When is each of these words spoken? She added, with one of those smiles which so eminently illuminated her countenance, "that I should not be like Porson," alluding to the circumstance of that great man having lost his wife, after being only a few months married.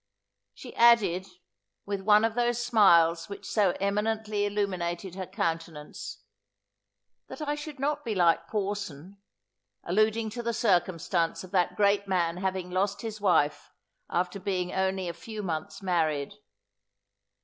She 0.55 0.75
added, 0.75 1.27
with 1.85 2.01
one 2.01 2.25
of 2.25 2.33
those 2.33 2.59
smiles 2.59 3.29
which 3.29 3.45
so 3.45 3.77
eminently 3.79 4.47
illuminated 4.47 5.13
her 5.13 5.27
countenance, 5.27 6.23
"that 7.27 7.39
I 7.47 7.53
should 7.53 7.79
not 7.79 8.03
be 8.03 8.15
like 8.15 8.47
Porson," 8.47 9.21
alluding 9.83 10.31
to 10.31 10.41
the 10.41 10.53
circumstance 10.55 11.43
of 11.43 11.51
that 11.51 11.75
great 11.75 12.07
man 12.07 12.37
having 12.37 12.71
lost 12.71 13.03
his 13.03 13.21
wife, 13.21 13.69
after 14.09 14.39
being 14.39 14.73
only 14.73 15.07
a 15.07 15.13
few 15.13 15.43
months 15.43 15.83
married. 15.83 16.33